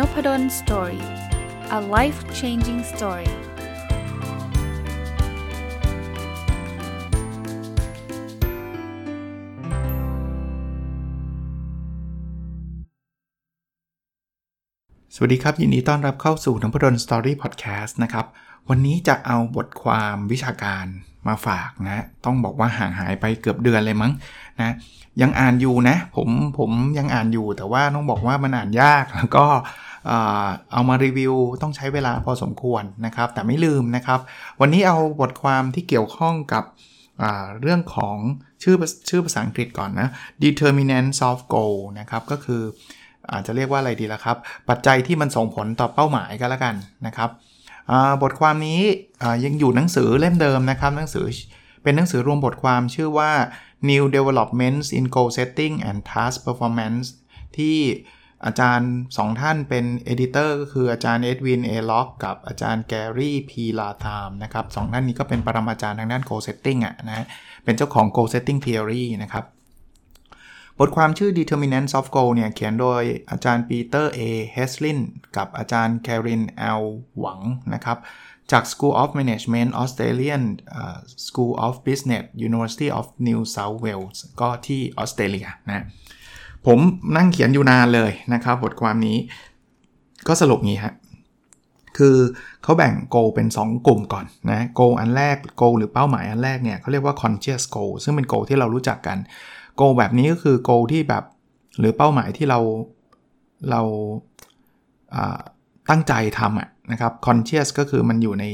[0.00, 1.04] Nopadol story
[1.78, 3.32] a life changing story
[15.14, 18.26] สวัสดีครับ ยินดีต้อนรับเข้าสู่นพดล story podcast นะครับ
[18.68, 20.84] วันนี้จะเอาบทความวิชาการ
[21.28, 24.12] มาฝากนะ ต้องบอกว่าห่างหายไปเกือบเดือนเลยมั้ง
[24.60, 24.74] นะ
[25.22, 26.28] ยังอ่านอยู่นะ ผม
[26.58, 29.44] ผมยังอ่านอยู่แต่ว่าต้องบอกว่ามันอ่านยากแล้วก็
[30.72, 34.20] เอามารีวิวต้องใช้เวลาพอสมควรนะครับ แต่ไม่ลืมนะครับ
[34.60, 36.64] วันนี้เอาบทความที่เกี่ยวข้องกับ
[37.60, 38.16] เรื่องของ
[38.62, 38.76] ชื่อ
[39.08, 40.08] ชื่อภาษาอังกฤษก่อนนะ
[40.44, 42.62] determinants of goal นะครับก็คือ
[43.32, 44.36] อาจจะเรียกว่าอะไรดีละครับ
[44.68, 46.74] ปัจจัยที่มันส่งผลต่อเป้าหมายก็แล้วกัน
[47.06, 47.30] นะครับ
[48.22, 48.80] บทความนี้
[49.44, 51.26] ยังอยู่หนังสือเล่มเดิมนะครับหนังสือ
[51.82, 53.32] เป็นหนังสือรวมบทความชื่อว่า
[53.90, 57.06] New Developments in Goal Setting and Task Performance
[57.56, 57.78] ที่
[58.46, 67.26] อาจารย์ 2 ท่านเป็น editor ก็คืออาจารย์เอ็ดวินเอล็อกกับอาจารย์แกรี่พีลาธามนะครับสองท่านนี้ก็เป็นปรมาจารย์ทางด้าน Goal Setting อะนะ
[67.64, 69.44] เป็นเจ้าของ Goal Setting Theory นะครับ
[70.78, 74.20] บทความชื่อ Determinants of Goal เนี่ย เขียนโดยอาจารย์ปีเตอร์เอ
[74.52, 74.98] เฮสลิน
[75.36, 76.82] กับอาจารย์แครินเอล
[77.18, 77.40] หวัง
[77.74, 77.98] นะครับ
[78.52, 80.42] จาก School of Management Australian
[80.80, 85.84] uh, School of Business University of New South Wales ก็ที่ออสเตรเลียนะ
[86.66, 86.78] ผม
[87.16, 89.16] นั่งเขียนอยู่นานเลยนะครับ บทความนี้
[90.26, 90.94] ก็สรุปงี้ฮะ
[91.98, 92.16] คือ
[92.62, 99.18] เขาแบ่งโกเป็น 2 กลุ่มก่อนนะโกอันแรกโกหรือเป้าหมายอันแรกเนี่ยเขาเรียกว่า conscious goal ซึ่งเป็นโกที่เรารู้จักกัน
[99.76, 101.24] โกแบบนี้ก็คือโกที่แบบ
[101.78, 102.58] หรือเป้าหมายที่เรา
[103.70, 103.80] เรา
[105.90, 108.44] ตั้งใจทำอะนะครับ conscious ก็คือมันอยู่ใน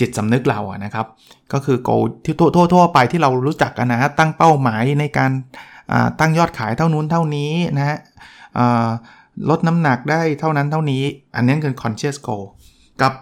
[0.00, 1.06] จิตสำนึกเราอะนะครับ
[1.52, 5.30] ก็คือ goal ที่ทั่วทั่วไปที่เรารู้จักกันนะฮะตั้งเป้าหมายในการ
[6.20, 7.98] ตั้งยอดขายเท่านู้นเท่านี้นะฮะ
[9.50, 11.02] ลดน้ำหนักได้เท่านั้นเท่านี้
[11.36, 12.44] อันนี้คือ conscious goal
[13.02, 13.12] กับ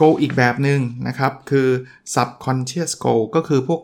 [0.00, 1.68] goal อีกแบบหนึ่งนะครับ คือ
[2.14, 3.80] subconscious goal ก็คือพวก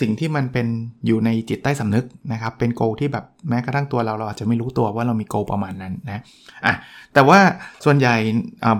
[0.00, 0.66] สิ่งที่มันเป็น
[1.06, 6.22] อยู่ในจิตใต้สำนึกนะครับ เป็นโกที่แบบแม้กระทั่งตัวเราเราอาจจะไม่รู้ตัวว่าเรามีโกประมาณนั้นนะ
[6.66, 6.74] อะ
[7.14, 7.38] แต่ว่า
[7.84, 8.14] ส่วนใหญ่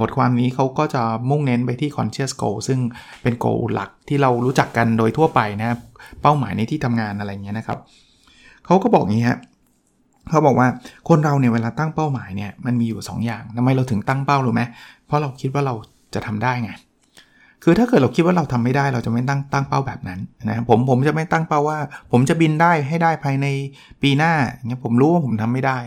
[0.00, 2.80] บทความนี้เขาก็จะมุ่งเน้นไปที่ conscious goal ซึ่ง
[3.22, 5.78] เป็นโกหลักที่เรารู้จักกันโดยทั่วไปนะ
[6.22, 7.78] เป้าหมายในที่ทำงานอะไรเงี้ยนะครับ
[8.68, 9.38] เขาก็บอกงี้ฮะ
[10.30, 10.68] เขาบอกว่า
[11.08, 14.62] คนเราเนี่ยเวลาตั้งเป้าหมายเนี่ยมันมีอยู่ 2 อย่างทำไมเราถึงตั้งเป้ารู้ไหม
[15.06, 15.74] เพราะเราคิดว่าเรา
[16.14, 16.72] จะทำได้ไง
[17.64, 21.78] คือถ้าเกิดเราคิดว่าเราทำไม่ได้เราจะไม่ตั้งตั้งเป้าแบบนั้นนะผมผมจะไม่ตั้งเป้าว่า
[22.12, 23.46] ผมจะบินได้ให้ได้ภายใน
[24.02, 25.78] ปีหน้าเงี้ยผมรู้ว่าผมทำไม่ได้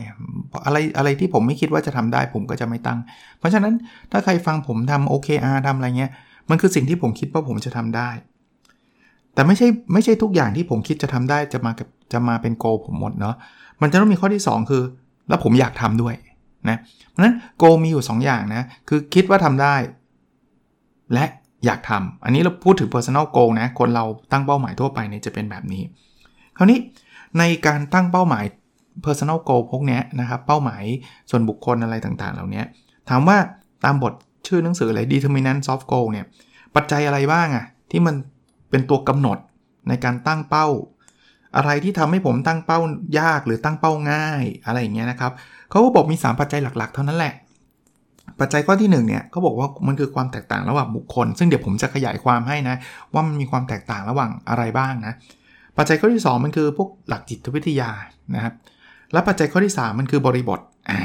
[0.65, 2.99] อะไรอะไรที่ผมไม่คิดว่าจะทำได้ ผมก็จะไม่ตั้ง
[3.39, 3.73] เพราะฉะนั้น
[4.11, 6.11] ถ้าใครฟังผมทำ OKR ทำอะไรเงี้ย
[6.49, 8.09] มันคือสิ่งที่ผมคิดว่าผมจะทำได้
[9.33, 13.35] แต่ไม่ใช่ไม่ใช่ทุกอย่างที่ผมคิดจะทำได้จะมากับจะมาเป็นโกผมหมดเนาะ
[13.81, 14.83] มันจะต้องมีข้อที่ 2 คือ
[15.29, 16.15] แล้วผมอยากทำด้วย
[16.69, 16.77] นะ
[17.09, 19.75] เพราะฉะนั้นโกมีอยู่ 2 อย่างนะ คือคิดว่าทำได้
[21.13, 21.25] และ
[21.65, 25.83] อยากทำอันนี้เราพูดถึง personal goal นะ คนเราตั้งเป้าหมายทั่วไปเนี่ยจะเป็นแบบนี้
[26.57, 26.79] คราวนี้
[27.39, 28.45] ในการตั้งเป้าหมาย
[29.05, 30.83] personal goal พวกนี้นะครับ เป้าหมาย
[31.29, 32.63] ส่วนบุคคลอะไรต่างๆ เหล่านี้
[33.09, 33.37] ถามว่า
[33.85, 34.13] ตามบท
[34.47, 36.25] ชื่อหนังสืออะไร determinant of goal เนี่ย
[36.75, 38.15] ปัจจัยอะไรบ้างอะที่มัน
[38.71, 39.37] เป็นตัวกำหนด
[39.87, 40.67] ในการตั้งเป้า
[41.55, 42.79] อะไรที่ทำให้ผมตั้งเป้า
[43.19, 45.31] ยากหรือตั้งเป้าง่ายอะไรอย่างเงี้ยนะครับ
[45.69, 47.33] เขาก็บอกมี 3 ปัจจัยหลักๆ เท่านั้นแหละ
[48.39, 52.75] ปัจจัยข้อที่1เนี่ยเขาบอกว่ามันคือความแตกต่างระหว่างบุคคล ซึ่งเดี๋ยวผมจะขยายความให้นะ
[53.13, 55.13] ว่ามันมีความแตกต่างระหว่างอะไรบ้างนะ
[55.77, 57.89] ปัจจัยข้อที่ 2 มันคือพวกหลักจิตวิทยา
[58.35, 58.53] นะครับ
[59.13, 60.99] และปัจจัยข้อที่ 3 มันคือบริบทอ่า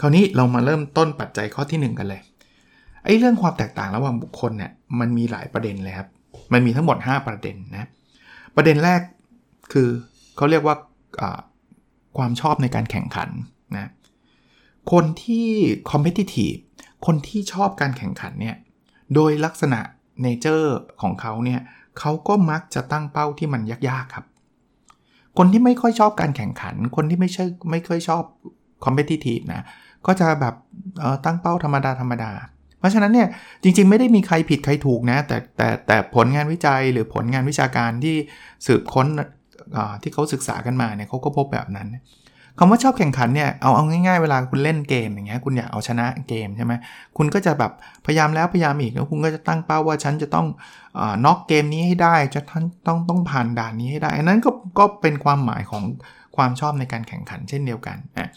[0.00, 2.20] คราวนี้เรามาเริ่มต้นปัจจัยข้อที่ 1 กันเลย
[3.04, 6.08] ไอ้เรื่องความแตกต่างระหว่างบุคคลเนี่ยมันมีหลายประเด็นเลยครับ
[6.52, 7.88] มันมีทั้งหมด 5 ประเด็นนะ
[8.56, 9.00] ประเด็นแรก
[9.72, 9.88] คือ
[10.36, 10.76] เขาเรียกว่า
[12.16, 13.28] ความชอบในการแข่งขัน
[13.76, 13.90] นะ
[14.92, 15.46] คนที่
[15.90, 16.60] competitive
[17.06, 18.56] คนที่ชอบการแข่งขันเนี่ย
[19.14, 19.80] โดยลักษณะ
[20.22, 21.60] เนเจอร์ของเขาเนี่ย
[21.98, 24.26] เขาก็มักจะตั้งเป้าที่มันยากๆครับ
[25.38, 28.22] คนที่ไม่ค่อยชอบการแข่งขัน คนที่ไม่ใช่ไม่ค่อยชอบ
[28.84, 29.64] competitive นะ
[30.06, 30.54] ก็จะแบบ
[31.24, 32.30] ตั้งเป้าธรรมดาธรรมดา
[32.84, 33.28] ราะฉะนั้นเนี่ย
[33.62, 38.16] จริงๆไม่ได้มีใครผิดใครถูกนะ แต่แต่แต่ผลงานวิจัยหรือผลงานวิชาการที่
[38.66, 39.06] สืบค้น
[40.02, 41.88] ที่เขาศึกษากันมาเนี่ยเขาก็พบแบบนั้น
[42.58, 46.72] คำว่าชอบแข่งขันเนี่ยเอาเอาง่ายๆเวลาคุณเล่นเกมอย่างเงี้ยคุณอยากเอาชนะเกมใช่ไหม
[47.16, 47.72] คุณก็จะแบบ
[48.06, 50.46] พยายามแล้วพยายามอีกแล้วคุณก็จะตั้งเป้าว่าฉันจะต้อง
[51.24, 55.82] น็อกเกมนี้ให้ได้จะต้องต้องต้องผ่านด่านนี้ให้ได้อันนั้นก็ก็เป็นความหมายของ
[56.36, 58.30] ความชอบในการแข่งขันเช่นเดียวกันนะ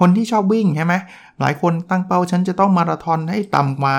[0.00, 0.94] คนที่ชอบวิ่งใช่ไหม
[1.40, 3.94] หลายคนตั้งเป้าฉันจะต้องมาราธอนให้ต่ำกว่า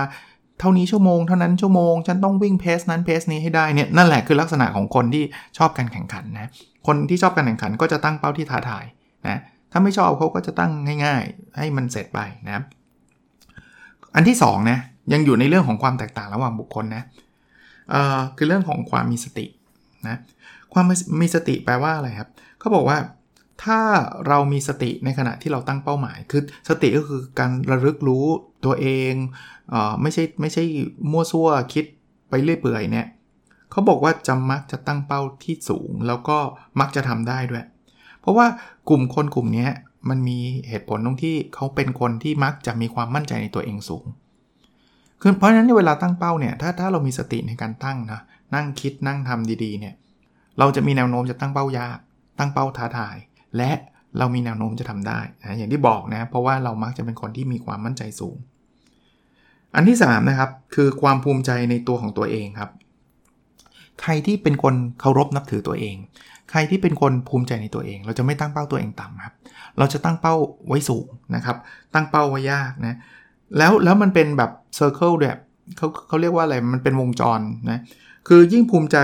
[0.60, 5.24] เท่านี้ชั่วโมงเท่านั้นชั่วโมง ฉันต้องวิ่งเพสนั้นเพสนี้ให้ได้เนี่ยนั่นแหละคือลักษณะของคนที่
[5.58, 6.50] ชอบการแข่งขันนะ
[6.88, 8.86] คนที่ชอบการแข่งขันก็จะตั้งเป้าที่ท้าทาย
[9.28, 9.40] นะ
[9.72, 10.72] ถ้าไม่ชอบเขาก็จะตั้ง
[11.06, 12.64] ง่าย ๆ ให้มันเสร็จไปนะ
[14.16, 14.80] อันที่2นะ
[15.14, 17.04] ยังอยู่ในเรื่องของความแตกต่างระหว่างบุคคลนะ
[17.92, 19.46] เอ่อคือเรื่องของความมีสติ
[20.08, 20.18] นะ
[20.74, 20.86] ความ
[21.22, 22.30] มีสติแปลว่าอะไรครับ
[22.60, 22.98] เขาบอกว่า
[23.64, 23.80] ถ้า
[24.28, 28.26] เรามีสติในขณะที่เราตั้งเป้าหมาย คือสติก็คือการระลึกรู้
[28.66, 29.14] ตัวเอง
[29.70, 30.64] เออไม่ใช่ไม่ใช่
[31.12, 31.86] มั่วซั่วคิด
[32.30, 33.08] ไปเรื่อยเปื่อยเนี่ย
[33.72, 36.38] เขาบอกว่าจะมักจะตั้งเป้าที่สูง แล้วก็
[36.80, 37.66] มักจะทำได้ด้วย
[38.20, 38.46] เพราะว่า
[38.90, 39.68] กลุ่มคนกลุ่มนี้
[40.10, 40.40] มันมี
[40.70, 44.06] เหตุผลตรงที่เขาเป็นคนที่มักจะมีความมั่นใจในตัวเองสูง
[45.22, 48.20] คือเพราะฉะนั้นเวลาตั้งเป้าเนี่ยถ้าถ้าเรามีสติในการตั้งนะ
[48.56, 49.94] นั่งคิดนั่งทำดีๆเนี่ย
[50.60, 52.00] เราจะมีแนวโน้มจะตั้งเป้ายาก
[52.40, 53.16] ตั้งเป้าท้าทาย
[53.58, 53.72] และ
[54.18, 58.36] เรามีแนวโน้มจะทำได้นะอย่างที่บอกนะ เพราะว่าเรามักจะเป็นคนที่มีความมั่นใจสูง
[59.76, 62.72] อันที่3นะครับคือความภูมิใจในตัวของตัวเองครับ
[64.02, 65.96] ใครที่เป็นคนเคารพนับถือตัวเอง
[66.52, 69.34] ใครที่เป็นคนภูมิใจในตัวเอง เราจะไม่ตั้งเป้าตัวเองต่ำครับ
[69.78, 70.36] เราจะตั้งเป้า
[70.68, 71.06] ไว้สูง
[71.36, 71.58] นะครับ
[71.94, 72.96] ตั้งเป้าไว้ยากนะ
[73.58, 75.40] แล้วแล้วมันเป็นแบบเซอร์เคิลแบบ
[75.78, 77.40] เขาเขาเรียกว่าอะไร มันเป็นวงจร
[77.70, 77.80] นะ
[78.28, 78.98] คือยิ่งภูมิใจ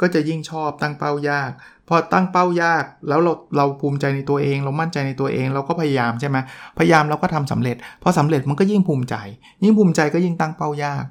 [0.00, 1.50] ก็จะยิ่งชอบตั้งเป้ายาก
[1.88, 6.36] พอตั้งเป้ายากแล้วเราเราภูมิใจในตัวเอง เรามั่นใจในตัวเอง เราก็พยายามใช่ไหม
[6.78, 9.16] พยายามเราก็ทำสำเร็จ พอสำเร็จมันก็ยิ่งภูมิใจ
[9.62, 11.04] ยิ่งภูมิใจก็ยิ่งตั้งเป้ายาก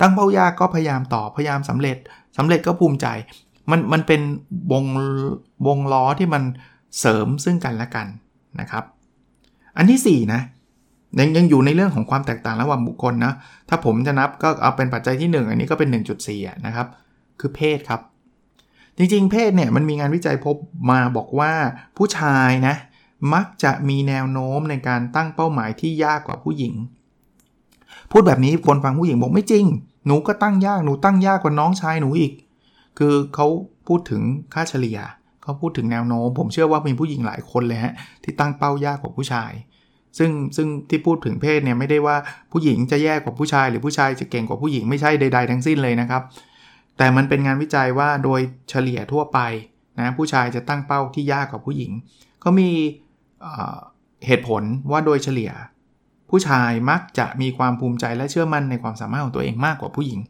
[0.00, 1.96] ตั้งเป้ายากก็พยายามต่อพยายามสำเร็จ
[2.38, 3.06] สำเร็จก็ภูมิใจ
[3.70, 4.20] มันมันเป็น
[4.72, 4.84] วง
[5.66, 6.42] วงล้อที่มัน
[7.00, 8.06] เสริมซึ่งกันและกัน
[8.60, 8.84] นะครับ
[9.76, 10.40] อันที่4นะ
[11.18, 13.32] ยังยังอยู่ในเรื่องของความแตกต่างระหว่างบุคคลนะ
[13.68, 15.88] ถ้าผมจะนับก็เอาเป็นปัจจัยที่ 1 อันนี้ก็เป็น
[16.26, 16.86] 1.4นะครับ
[17.40, 18.00] คือเพศครับ
[18.98, 20.56] จริงๆ เพศเนี่ยมันมีงานวิจัยพบ
[20.90, 21.52] มาบอกว่า
[21.96, 22.76] ผู้ชายนะ
[23.34, 26.74] มักจะมีแนวโน้มในการตั้งเป้าหมายที่ยากกว่าผู้หญิง
[28.10, 29.64] พูดแบบนี้คนฟังผู้หญิงบอกไม่จริง
[30.06, 32.32] หนูก็ตั้งยากหนูตั้งยากกว่าน้องชายหนูอีก
[32.98, 33.46] คือเขา
[33.88, 34.22] พูดถึง
[34.54, 34.98] ค่าเฉลี่ย
[35.42, 39.52] เขาพูดถึงแนวโน้ม ผมเชื่อว่ามีผู้หญิงหลายคนเลยฮะที่ตั้งเป้ายากกว่าผู้ชาย
[40.18, 42.16] ซึ่งซึ่งที่พูดถึงเพศเนี่ยไม่ได้ว่า
[42.52, 46.22] ผู้หญิงจะแย่กว่าผู้ชาย หรือผู้ชายจะเก่งกว่าผู้หญิงไม่ใช่ใด ๆ ทั้งสิ้นเลยนะครับ
[46.98, 49.38] แต่มันเป็นงานวิจัยว่าโดยเฉลี่ยทั่วไป
[50.00, 51.92] นะผู้ชายจะตั้งเป้าที่ยากกว่าผู้หญิง
[52.40, 52.70] เขามี
[54.26, 55.50] เหตุผลว่าโดยเฉลี่ย
[56.30, 60.20] ผู้ชายมักจะมีความภูมิใจและเชื่อมั่นในความสามารถของตัวเองมากกว่าผู้หญิง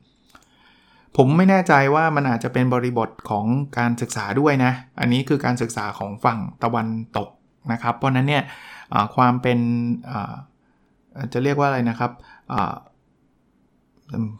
[1.16, 3.46] ผมไม่แน่ใจว่ามันอาจจะเป็นบริบทของ
[3.78, 7.28] การศึกษาด้วยนะ อันนี้คือการศึกษาของฝั่งตะวันตก
[7.72, 8.44] นะครับ เพราะนั้นเนี่ย
[9.16, 9.58] ความเป็น
[11.32, 12.10] จะเรียกว่าอะไรนะครับ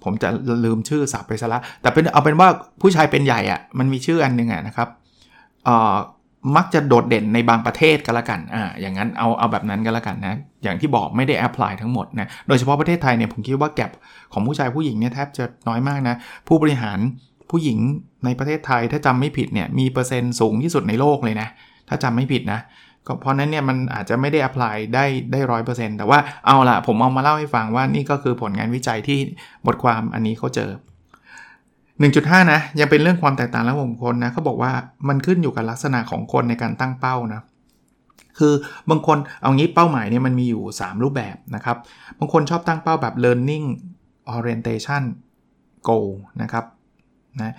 [0.05, 0.29] ผมจะ
[0.65, 2.49] ลืมชื่อสับไปซะละแต่เป็นเอาเป็นว่า
[2.81, 4.89] ผู้ชายเป็นใหญ่อะ่ะมันมีชื่ออันหนึ่งอะนะครับ
[6.57, 13.91] มักจะโดดเด่นในบางประเทศก็แล้วกันอ่าอย่างนั้นเอาเอาแบบนั้นก็แล้วกันนะ อย่างที่บอกไม่ได้แอพพลายทั้งหมดนะ โดยเฉพาะประเทศไทยเนี่ยผมคิดว่าแกลบ
[14.33, 16.17] ของผู้ชายผู้หญิงเนี่ยแทบจะน้อยมากนะ
[16.49, 16.99] ผู้บริหาร
[17.51, 17.79] ผู้หญิง
[18.25, 21.49] ในประเทศไทยถ้าจำไม่ผิดเนี่ยมีเปอร์เซ็นต์สูงที่สุดในโลกเลยนะ
[21.89, 22.61] ถ้าจำไม่ผิดนะ
[23.07, 29.19] ก็เพราะนั้นเนี่ยมันอาจจะไม่ได้อพพลายได้ได้ร้อยเปอร์เซ็นต์แต่ว่าเอาละผมเอามาเล่าให้ฟังว่านี่ก็คือผลงานวิจัยที่
[29.67, 30.71] บทความอันนี้เขาเจอ
[32.01, 34.73] 1.5 นะ ยังเป็นเรื่องความแตกต่างระหว่างคนนะเขาบอกว่า
[35.09, 37.43] มันขึ้นอยู่กับลักษณะของคนในการตั้งเป้านะ
[38.39, 38.55] คือ
[38.91, 41.77] บางคนเอางี้เป้าหมายเนี่ยมันมีอยู่ 3 รูปแบบนะครับ
[42.19, 43.67] บางคนชอบตั้งเป้าแบบ learning
[44.35, 45.03] orientation
[45.89, 46.09] goal
[46.43, 46.65] นะครับ
[47.41, 47.55] นะ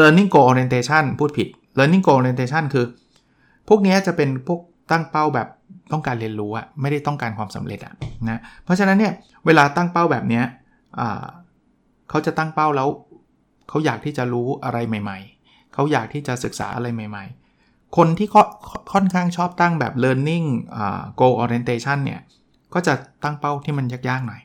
[0.00, 1.48] learning goal orientation พูดผิด
[1.78, 2.86] learning goal orientation คือ
[3.68, 5.48] พวกนี้จะเป็นพวกตั้งเป้าแบบ
[5.92, 7.94] ต้องการเรียนรู้อะไม่ได้ต้องการความสำเร็จอะ
[8.28, 9.12] นะเพราะฉะนั้นเนี่ย
[9.46, 10.42] เวลาตั้งเป้าแบบนี้
[12.10, 12.88] เขาจะตั้งเป้าแล้ว
[13.68, 17.24] เขาอยากที่จะรู้อะไรใหม่ ๆ เขาอยากที่จะศึกษาอะไรใหม่
[17.60, 18.28] ๆ คนที่
[18.92, 20.46] ค่อนข้างชอบตั้งแบบ learning
[21.20, 22.20] goal orientation เนี่ย
[22.74, 24.40] ก็จะตั้งเป้าที่มันยากๆหน่อย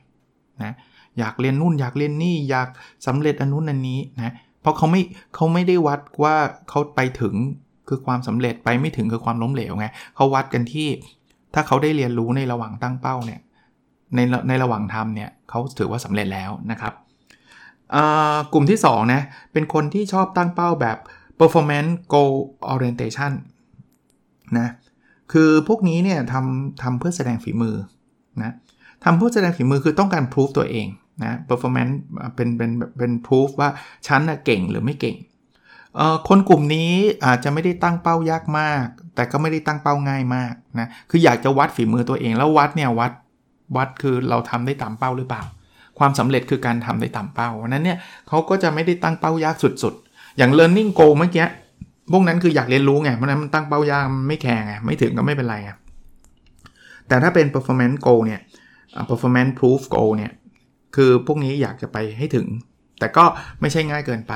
[0.62, 0.74] นะ
[1.18, 2.68] อยากเรียนนู่นอยากเรียนนี่อยาก
[3.06, 5.02] สำเร็จอันนู้นอันนี้นะเพราะเขาไม่
[5.34, 6.36] เขาไม่ได้วัดว่า
[6.68, 7.34] เขาไปถึง
[7.92, 10.88] คือความสำเร็จไปไม่ถึงคือความล้มเหลวไงเขาวัดกันที่
[11.54, 13.40] ถ้าเขาได้เรียนรู้ในระหว่างตั้งเป้าเนี่ย
[14.14, 16.92] ในในระหว่างทำเนี่ยเขาถือว่าสำเร็จแล้วนะครับ
[18.52, 19.20] กลุ่มที่2นะ
[19.52, 20.98] เป็นคนที่ชอบตั้งเป้าแบบ
[21.40, 22.32] performance goal
[22.72, 23.32] orientation
[24.58, 24.68] นะ
[25.32, 27.76] คือพวกนี้เนี่ยทำทำเพื่อแสดงฝีมือ
[28.42, 28.52] นะ
[29.04, 30.88] ทำเพื่อแสดงฝีมือคือต้องการพิสูจตัวเอง
[31.24, 31.94] นะ performance
[32.36, 33.70] เป็นเป็นเป็น proof ว่า
[34.06, 35.16] ฉันเก่งหรือไม่เก่ง
[36.28, 36.90] คนกลุ่มนี้
[37.26, 43.12] อาจจะไม่ได้ตั้งเป้ายากมาก แต่ก็ไม่ได้ตั้งเป้าง่ายมากนะคืออยากจะวัดฝีมือตัวเอง แล้ววัดเนี่ยวัด
[43.76, 45.42] วัดคือเราทำได้ตามเป้าหรือเปล่า
[45.98, 51.46] ความสำเร็จคือการทำได้ตามเป้าวันนั้นเนี่ยเขาก็จะไม่ได้ตั้งเป้ายากสุดๆ อย่าง learning goal เมื่อกี้
[52.12, 55.70] พวกนั้นคืออยากเรียนรู้ไงเพราะนั้นมันตั้งเป้ายากไม่แข่งไงไม่ถึงก็ไม่เป็นไรไง
[57.08, 58.40] แต่ถ้าเป็น performance goal เนี่ย
[59.10, 60.32] performance proof goal เนี่ย
[60.96, 62.46] คือพวกนี้อยากจะไปให้ถึง
[62.98, 63.24] แต่ก็
[63.60, 64.34] ไม่ใช่ง่ายเกินไป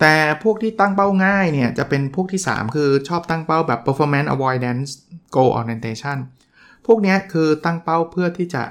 [0.00, 4.90] แต่พวกที่ตั้งเป้าง่ายเนี่ยจะเป็นพวกที่ 3 คือชอบตั้งเป้าแบบ performance avoidance
[5.34, 6.18] goal orientation
[6.86, 8.62] พวกนี้คือตั้งเป้าเพื่อที่จะ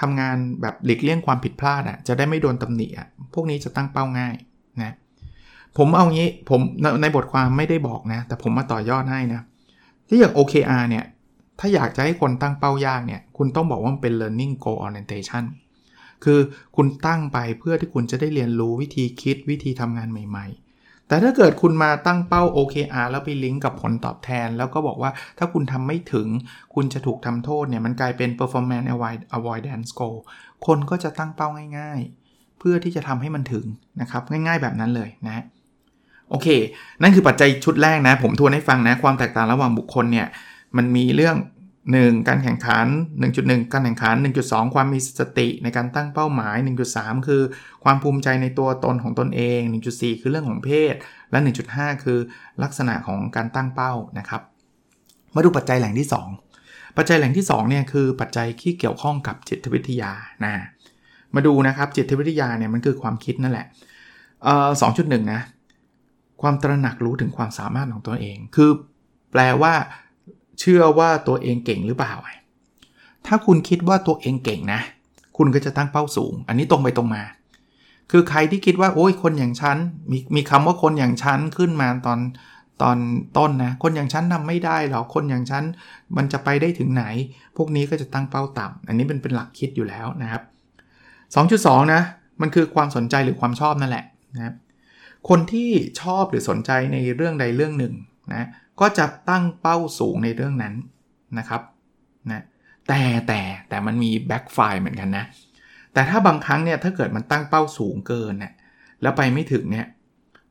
[0.00, 4.34] ทำงานแบบหลีกเลี่ยงความผิดพลาดอะ่ะจะได้ไม่โดนตำหนิอะ่ะพวกนี้จะตั้งเป้าง่าย
[4.82, 4.94] นะ
[5.76, 6.60] ผมเอางี้ผม
[7.02, 9.40] ในบทความไม่ได้บอกนะ แต่ผมมาต่อยอดให้นะ
[10.08, 11.04] ที่อย่าง OKR เนี่ย
[11.58, 15.44] ถ้าอยากจะให้คนตั้งเป้ายากเนี่ย คุณต้องบอกว่ามันเป็น learning goal orientation
[16.24, 16.40] คือ
[16.76, 26.28] คุณตั้งไปเพื่อที่คุณจะได้เรียนรู้วิธีคิดวิธีทำงานใหม่ ๆ แต่ถ้าเกิดคุณมาตั้งเป้า OKR แล้วไปลิงก์กับผลตอบแทน แล้วก็บอกว่าถ้าคุณทำไม่ถึง
[26.74, 28.86] คุณจะถูกทำโทษเนี่ยมันกลายเป็น performance
[29.36, 30.16] avoidance goal
[30.66, 31.48] คนก็จะตั้งเป้า
[31.78, 33.64] ง่ายๆ เพื่อที่จะทำให้มันถึง
[34.00, 35.44] นะครับง่าย ๆ แบบนั้นเลยนะ
[36.30, 36.48] โอเค
[37.02, 40.26] นั่นคือปัจจัยชุดแรกนะ ผมทวนให้ฟังนะ ความแตกต่างระหว่างบุคคลเนี่ย
[40.76, 41.36] มันมีเรื่อง
[41.96, 42.28] 1.
[42.28, 42.86] การแข่งขัน
[43.28, 44.14] 1.1 การแข่งขัน
[44.44, 46.56] 1.2 ความมีสติในการตั้งเป้าหมาย
[46.92, 47.42] 1.3 คือ
[47.84, 49.60] ความภูมิใจในตัวตนของตนเอง
[49.92, 50.94] 1.4 คือเรื่องของเพศ
[51.30, 51.38] และ
[51.72, 52.18] 1.5 คือ
[52.62, 54.42] ลักษณะของการตั้งเป้านะครับ
[55.34, 56.08] มาดูปัจจัยแหล่งที่
[56.50, 60.12] 2 ปัจจัยแหล่งที่2เนี่ยคือปัจจัยที่เกี่ยวข้องกับจิตวิทยา
[60.44, 60.54] นะ
[61.34, 63.66] มาดูนะครับจิตวิทยาเนี่ยมันคือความคิดนั่นแหละ
[64.44, 64.68] เอ่อ
[64.98, 65.42] 2.1นะ
[66.42, 68.70] ความตระหนักรู้ถึงความสามารถของตัวเอง คือ
[69.32, 69.74] แปลว่า
[70.60, 72.14] เชื่อว่าตัวเองเก่งหรือเปล่า
[73.26, 74.80] ถ้าคุณคิดว่าตัวเองเก่งนะ
[75.36, 77.22] คุณก็จะตั้งเป้าสูง อันนี้ตรงไปตรงมา
[78.10, 79.76] คือใครที่คิดว่าโอ้ยคนอย่างฉัน
[80.10, 82.18] มีมีคำว่าคนอย่างฉันขึ้นมาตอน
[82.82, 82.98] ตอน
[83.38, 85.64] ต้นนะ คนอย่างฉันทาไม่ได้หรอก คนอย่างฉัน
[86.16, 87.04] มันจะไปได้ถึงไหน
[87.56, 90.42] พวกนี้ก็จะตั้งเป้าต่ำอันนี้เป็นเป็นหลักคิดอยู่แล้วนะครับ
[91.22, 92.02] 2.2 นะ
[92.40, 94.54] มันคือความสนใจหรือความชอบนั่นแหละนะครับ
[95.28, 97.94] คนที่ชอบหรือสนใจในเรื่องใดเรื่องหนึ่ง
[98.32, 98.48] นะ
[98.80, 100.74] ก็จะตั้งเป้าสูงในเรื่องนั้น
[101.38, 101.62] นะครับ
[102.30, 102.42] นะ
[102.88, 105.24] แต่แต่แต่มันมีแบ็กไฟเหมือนกันนะ
[105.92, 108.52] แต่ถ้าบางครั้งเนี่ยถ้าเกิดมันตั้งเป้าสูงเกินเนี่ย
[109.02, 109.86] แล้วไปไม่ถึงเนี่ย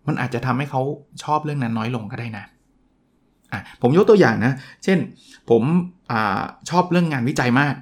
[0.07, 0.81] มันอาจจะทำให้เขา
[1.23, 2.45] ชอบเรื่องนั้นน้อยลงก็ได้นะ
[3.51, 4.53] อะผมยกตัวอย่างนะ
[4.83, 4.97] เช่น
[5.49, 5.61] ผม
[6.11, 6.13] อ
[6.69, 7.75] ชอบเรื่องงานวิจัยมาก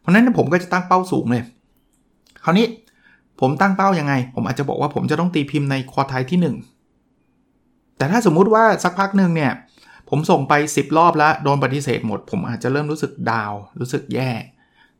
[0.00, 1.42] เพราะนั้นผมก็จะตั้งเป้าสูงเลย
[2.44, 2.66] คราวนี้
[3.40, 6.73] ผมตั้งเป้ายังไง ผมอาจจะบอกว่าผมจะต้องตีพิมพ์ในควอไทที่1
[7.96, 9.52] แต่ถ้าสมมุติว่าสักพักหนึ่งเนี่ย
[10.10, 14.30] ผมส่งไป 10 รอบแล้วโดนปฏิเสธหมด ผมอาจจะเริ่มรู้สึกดาว รู้สึกแย่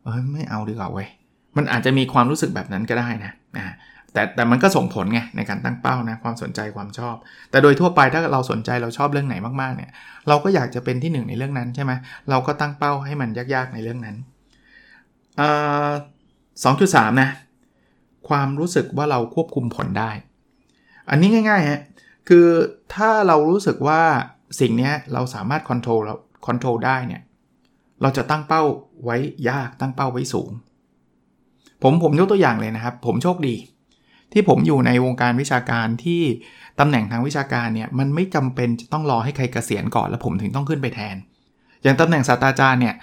[0.02, 1.08] เอ้ยไม่เอาดีกว่าเว้ย
[1.56, 3.74] มันอาจจะมีความรู้สึกแบบนั้นก็ได้นะนะ
[4.12, 7.16] แต่แต่มันก็ส่งผลไงในการตั้งเป้านะความสนใจความชอบ
[7.50, 9.90] แต่โดยทั่วไปถ้าเราสนใจเราชอบเรื่องไหนมากๆเนี่ย
[10.28, 11.92] เราก็อยากจะเป็นที่หนึ่งในเรื่องนั้นใช่ไหม
[12.30, 14.16] เราก็ตั้งเป้าให้มันยากๆในเรื่องนั้น
[16.64, 17.30] สองจุดสามนะ
[18.28, 20.10] ความรู้สึกว่าเราควบคุมผลได้
[21.10, 21.80] อันนี้ง่ายๆฮะ
[22.28, 22.48] คือ
[22.94, 24.02] ถ้าเรารู้สึกว่า
[24.60, 26.08] สิ่งนี้เราสามารถ control
[26.46, 27.22] control ได้เนี่ย
[28.02, 28.62] เราจะตั้งเป้า
[29.04, 29.16] ไว้
[29.50, 30.50] ยากตั้งเป้าไว้สูง
[31.82, 33.56] ผมผมยกตัวอย่างเลยนะครับ ผมโชคดี
[34.32, 36.22] ที่ผมอยู่ในวงการวิชาการที่
[36.80, 41.16] ตำแหน่งทางวิชาการเนี่ยมันไม่จำเป็นจะต้องรอให้ใครเกษียณก่อนแล้วผมถึงต้องขึ้นไปแทน
[41.82, 42.94] อย่างตำแหน่งศาสตราจารย์เนี่ย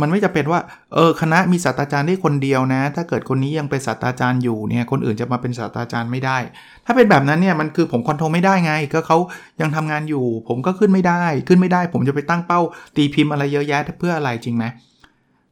[0.00, 0.60] มันไม่จะเป็นว่า
[0.94, 6.38] เออคณะมีศาสตราจารย์ได้คนเดียวนะ ถ้าเกิดคนนี้ยังเป็นศาสตราจารย์อยู่เนี่ย คนอื่นจะมาเป็นศาสตราจารย์ไม่ได้
[6.86, 9.18] ถ้าเป็นแบบนั้นเนี่ยมันคือผมคอนโทรลไม่ได้ไง ก็เขา
[9.60, 12.60] ยังทำงานอยู่ ผมก็ขึ้นไม่ได้ ขึ้นไม่ได้ ผมจะไปตั้งเป้า
[12.96, 14.64] ตีพิมพ์อะไรเยอะแยะเพื่ออะไรจริงไหม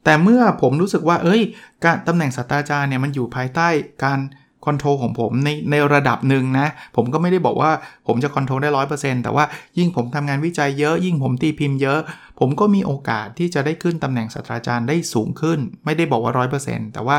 [0.04, 1.40] แต่เมื่อผมรู้สึกว่า เอ้ย
[1.84, 3.68] การตำแหน่งศาสตราจารย์เนี่ยมันอยู่ภายใต้
[4.04, 4.18] การ
[4.66, 7.70] คอนโทรลของผมในในระดับหนึ่งนะ ผมก็ไม่ได้บอกว่า
[8.06, 9.44] ผมจะคอนโทรลได้ร้อยเปอร์เซ็นต์แต่ว่า
[9.78, 12.00] ยิ่งผมทำงานวิจัยเยอะ ยิ่งผมตีพิมพ์เยอะ
[12.40, 17.16] ผมก็มีโอกาสที่จะได้ขึ้นตำแหน่งศาสตราจารย์ได้สูงขึ้น ไม่ได้บอกว่าร้อยเปอร์เซ็นต์แต่ว่า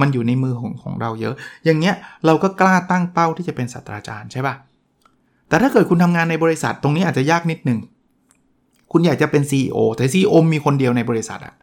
[0.00, 1.94] มันอยู่ในมือของของเราเยอะ อย่างเงี้ย
[2.26, 4.54] เราก็กล้าตั้งเป้าที่จะเป็นศาสตราจารย์ใช่ปะ
[5.48, 7.78] แต่ถ้าเกิดคุณทำงานในบริษัทตรงนี้อาจจะยากนิดหนึ่ง
[8.92, 11.54] คุณอยากจะเป็น CEO แต่ CEO มีคนเดียวในบริษัทอะ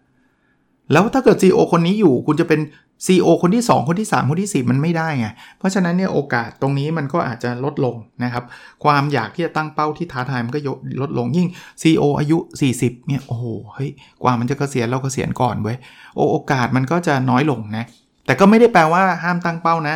[0.92, 2.60] แล้วถ้าเกิด CEO คนนี้อยู่ คุณจะเป็น
[3.05, 8.43] CEO คนที่ 2 คนที่ 3 คนที่ 4 มันไม่ได้ไง เพราะฉะนั้นเนี่ยโอกาสตรงนี้มันก็อาจจะลดลงนะครับ
[8.83, 10.60] ความอยากที่จะตั้งเป้าที่ท้าทายมันก็
[11.01, 11.48] ลดลงยิ่ง
[11.81, 12.38] CEO อายุ
[12.74, 13.45] 40เนี่ยโอ้โห
[13.75, 13.91] เฮ้ย
[14.24, 15.77] กว่ามันจะเกษียณเราเกษียณก่อนเว้ย
[16.15, 17.86] โอโอกาสมันก็จะน้อยลงนะ
[18.25, 19.95] แต่ก็ไม่ได้แปลว่าห้ามตั้งเป้านะ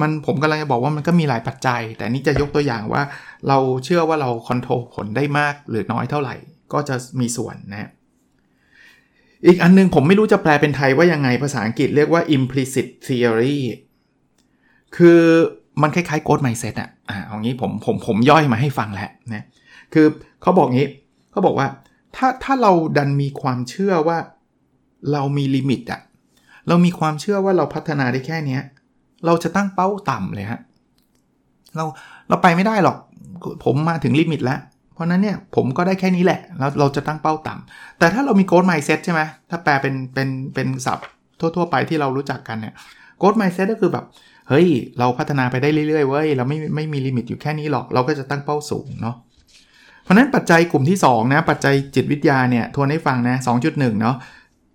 [0.00, 3.02] มันผมกำลังจะบอกว่ามันก็มีหลายปัจจัย แต่นี่จะยกตัวอย่างว่า
[3.48, 6.34] เราเชื่อว่าเราคอนโทรลผลได้มากหรือน้อยเท่าไหร่
[6.72, 7.90] ก็จะมีส่วนนะ
[9.46, 13.56] อีกอันนึงผมไม่รู้จะแปลเป็นไทยว่ายังไงภาษาอังกฤษเรียกว่า implicit theory
[14.96, 15.20] คือ
[15.82, 19.44] มันคล้ายๆ growth mindset อะอ่าเอางี้ผมผมผมย่อยมาให้ฟังแหละนะ
[19.92, 20.06] คือ
[20.42, 20.88] เขาบอกงี้
[21.30, 21.68] เขาบอกว่า
[22.16, 24.18] ถ้าถ้าเราดันมีความเชื่อว่า
[25.12, 26.00] เรามี limit อะ
[26.68, 28.58] เรามีความเชื่อว่าเราพัฒนาได้แค่นี้
[29.26, 30.60] เราจะตั้งเป้าต่ำเลยฮะ
[31.76, 31.84] เรา
[32.28, 32.96] เราไปไม่ได้หรอก
[33.64, 34.60] ผมมาถึง limit แล้ว
[34.98, 41.06] เพราะนั้นเนี่ยผมก็ได้แค่นี้แหละ แล้วเราจะตั้งเป้าต่ำแต่ถ้าเรามีโกดไม n ์เซ็ตใช่ไหมถ้าแปลเป็นเป็นเป็นศัพท์
[41.40, 42.74] ทั่ว ๆ ไปที่เรารู้จักกันเนี่ย
[43.18, 44.04] โกดไม n ์เซ็ตก็คือแบบ
[44.48, 49.16] เฮ้ย เราพัฒนาไปได้เรื่อยๆเว้ยเราไม่ไม่มี limit อยู่แค่นี้หรอก เราก็จะตั้งเป้าสูงเนาะ
[50.04, 53.36] เพราะนั้นปัจจัยกลุ่มที่ 2 นะ ปัจจัยจิตวิทยาเนี่ยทวนให้ฟังนะ
[53.68, 54.16] 2.1 เนาะ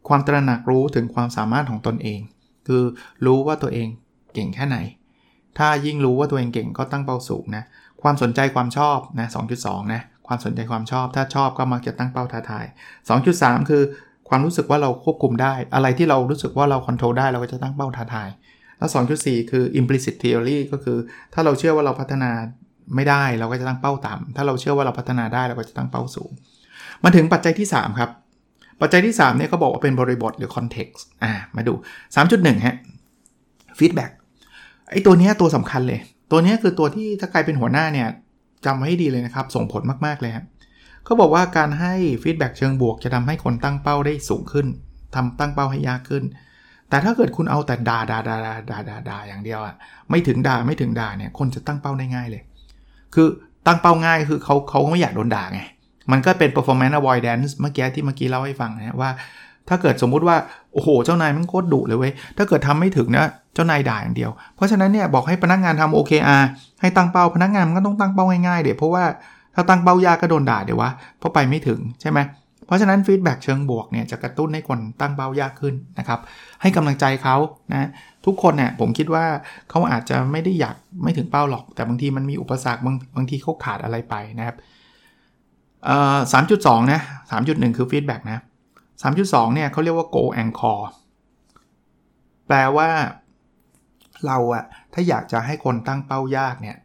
[0.08, 2.20] ความตระหนักรู้ถึงความสามารถของตนเอง
[2.68, 2.84] คือ
[3.26, 3.88] รู้ว่าตัวเอง
[4.34, 4.78] เก่งแค่ไหน
[5.58, 7.64] ถ้ายิ่งรู้ว่าตัวเองเก่งก็ตั้งเป้าสูงนะ
[8.02, 9.28] ความสนใจความชอบนะ
[9.60, 10.02] 2.2 นะ
[10.34, 12.66] ความสนใจความชอบ ถ้าชอบก็มักจะตั้งเป้าท้าทาย
[13.18, 13.84] 2.3 คือ
[14.30, 18.30] ความรู้สึกว่าเราควบคุมได้ อะไรที่เรารู้สึกว่าเราควบคุมได้เราก็จะตั้งเป้าท้าทาย
[18.78, 20.98] แล้ว 2.4 คือ implicit theory ก็คือ
[21.34, 22.32] ถ้าเราเชื่อว่าเราพัฒนา
[22.96, 26.32] ไม่ได้เราก็จะตั้งเป้าต่ำถ้าเราเชื่อว่าเราพัฒนาได้เราก็จะตั้งเป้าสูง
[27.04, 28.10] มาถึงปัจจัยที่ 3 ครับ
[28.82, 31.74] ปัจจัยที่ 3 เนี่ยเขาบอกว่าเป็นบริบทหรือ context อ่า มาดู
[32.20, 32.76] 3.1 ฮะ
[33.80, 34.12] feedback
[34.90, 36.00] ไอ้ตัวนี้ตัวสำคัญเลย
[36.32, 38.08] ตัวนี้คือตัวที่ถ้าใครเป็นหัวหน้าเนี่ย
[38.66, 40.46] จำไว้ให้ดีเลยนะครับ ส่งผลมาก ๆ เลยครับ
[41.06, 41.94] เขาบอกว่าการให้
[42.24, 44.68] ฟีดแบ็เชิงบวกจะทำให้คนตั้งเป้าได้สูงขึ้น
[45.16, 46.24] ทำตั้งเป้าให้ยากขึ้น
[46.90, 49.76] แต่ถ้าเกิดคุณเอาแต่ด่าด่าด่าด่าด่าด่าดาอย่างเดียวอะ
[50.10, 52.42] ไม่ถึงด่าไม่ถึงด่าเนี่ยคนจะตั้งเป้าได้ง่ายเลย
[53.16, 53.28] คือ
[53.68, 55.62] ตั้งเป้าง่ายคือเขาเขาไม่อยากโดนด่าไง
[56.12, 59.10] มันก็เป็น performance avoidance เมื่อกี้ที่เมื่อกี้เล่าให้ฟังนะว่า
[59.70, 60.38] ถ้าเกิดสมมุติว่า
[60.74, 66.44] โอ้โห เจ้านายมันโคตรดุเลยเว้ย ถ้าเกิดทำไม่ถึงนะเจ้านายด่าอย่างเดียว เพราะฉะนั้นเนี่ยบอกให้พนักงานทำ OKR
[66.82, 69.04] ให้ตั้งเป้าพนักงานมันก็ต้องตั้งเป้าง่ายๆเดี๋ยวเพราะว่า
[69.56, 72.20] ถ้าตั้งเป้ายากก็โดนด่าเดี๋ยววะเพราะไปไม่ถึงใช่ไหม
[72.66, 76.20] เพราะฉะนั้นฟีดแบ็กเชิงบวกเนี่ยจะกระตุ้นให้คนตั้งเป้ายากขึ้นนะครับ
[76.62, 77.36] ให้กำลังใจเขา
[77.74, 77.90] นะ
[78.26, 79.26] ทุกคนเนี่ยผมคิดว่า
[79.70, 84.56] เขาอาจจะไม่ได้อยากไม่ถึงเป้าหรอก แต่บางทีมันมีอุปสรรคบางบางทีเขาขาดอะไรไปนะครับ
[86.34, 87.00] สามจุดสองนะ
[87.32, 88.40] สามจุดหนึ่งคือ feedback นะ
[89.02, 90.84] สามจุดสองเนี่ยเขาเรียกว่า goal anchor
[92.48, 92.90] แปลว่า
[94.26, 96.78] เราอะถ้าอยากจะให้คนตั้งเป้ายากเนี่ย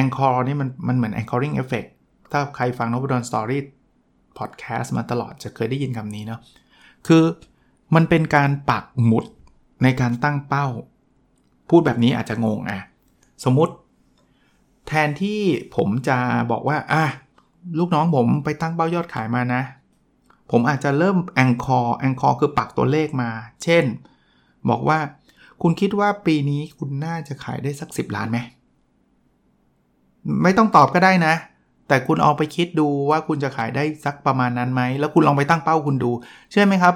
[0.00, 1.88] anchor นี่มันมันเหมือน anchoring effect
[2.32, 6.40] ถ้าใครฟัง Nopadol's Story Podcast มาตลอดจะเคยได้ยินคำนี้เนาะ
[7.06, 7.24] คือ
[7.94, 9.24] มันเป็นการปักหมุด
[9.82, 10.66] ในการตั้งเป้า
[11.70, 12.80] พูดแบบนี้อาจจะงงอะ
[13.44, 13.74] สมมติ
[14.86, 15.40] แทนที่
[15.76, 16.18] ผมจะ
[16.50, 17.04] บอกว่าอะ
[17.78, 19.62] ลูกน้องผมไปตั้งเป้ายอดขายมานะ
[20.52, 23.30] ผมอาจจะเริ่มแองคอร์แองคอร์คือปักตัวเลขมา
[23.64, 23.84] เช่น
[24.70, 24.98] บอกว่า
[25.62, 28.38] คุณคิดว่าปีนี้คุณน่าจะขายได้สัก 10 ล้านไหม
[30.42, 31.34] ไม่ต้องตอบก็ได้นะ
[31.88, 36.10] แต่คุณเอาไปคิดดูว่าคุณจะขายได้สักประมาณนั้นไหม แล้วคุณลองไปตั้งเป้าคุณดู
[36.52, 36.94] ใช่ไหมครับ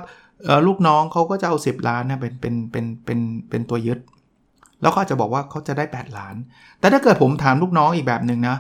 [0.67, 3.19] ลูกน้องเขาก็จะเอา 10 ล้านนะเป็นเป็นเป็นเป็น
[3.51, 3.99] เป็นตัวยึด
[4.83, 6.35] แล้วก็จะบอกว่าเขาจะได้ 8 ล้าน
[6.81, 8.57] แต่ถ้าเกิดผมถามลูกน้องอีกแบบหนึ่งนะ